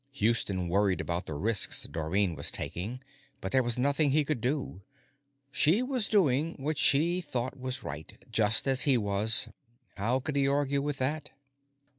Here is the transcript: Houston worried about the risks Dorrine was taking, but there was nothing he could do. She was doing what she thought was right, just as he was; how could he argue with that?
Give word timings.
Houston 0.13 0.67
worried 0.67 0.99
about 0.99 1.27
the 1.27 1.35
risks 1.35 1.83
Dorrine 1.83 2.33
was 2.33 2.49
taking, 2.49 3.03
but 3.39 3.51
there 3.51 3.61
was 3.61 3.77
nothing 3.77 4.09
he 4.09 4.25
could 4.25 4.41
do. 4.41 4.81
She 5.51 5.83
was 5.83 6.09
doing 6.09 6.55
what 6.57 6.79
she 6.79 7.21
thought 7.21 7.55
was 7.59 7.83
right, 7.83 8.17
just 8.31 8.67
as 8.67 8.81
he 8.81 8.97
was; 8.97 9.49
how 9.97 10.19
could 10.19 10.35
he 10.35 10.47
argue 10.47 10.81
with 10.81 10.97
that? 10.97 11.29